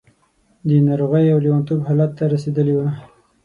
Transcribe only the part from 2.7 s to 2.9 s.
وه.